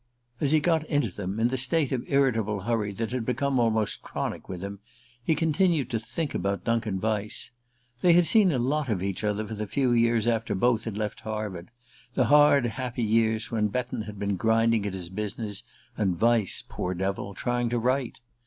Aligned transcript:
As 0.39 0.51
he 0.51 0.59
got 0.59 0.83
into 0.85 1.11
them, 1.11 1.39
in 1.39 1.49
the 1.49 1.57
state 1.57 1.91
of 1.91 2.03
irritable 2.07 2.61
hurry 2.61 2.91
that 2.93 3.11
had 3.11 3.23
become 3.23 3.59
almost 3.59 4.01
chronic 4.01 4.49
with 4.49 4.63
him, 4.63 4.79
he 5.23 5.35
continued 5.35 5.91
to 5.91 5.99
think 5.99 6.33
about 6.33 6.63
Duncan 6.63 6.99
Vyse. 6.99 7.51
They 8.01 8.13
had 8.13 8.25
seen 8.25 8.51
a 8.51 8.57
lot 8.57 8.89
of 8.89 9.03
each 9.03 9.23
other 9.23 9.45
for 9.45 9.53
the 9.53 9.67
few 9.67 9.91
years 9.91 10.25
after 10.25 10.55
both 10.55 10.85
had 10.85 10.97
left 10.97 11.19
Harvard: 11.19 11.69
the 12.15 12.25
hard 12.25 12.65
happy 12.65 13.03
years 13.03 13.51
when 13.51 13.67
Betton 13.67 14.01
had 14.01 14.17
been 14.17 14.37
grinding 14.37 14.87
at 14.87 14.95
his 14.95 15.09
business 15.09 15.61
and 15.95 16.17
Vyse 16.19 16.63
poor 16.67 16.95
devil! 16.95 17.35
trying 17.35 17.69
to 17.69 17.77
write. 17.77 18.21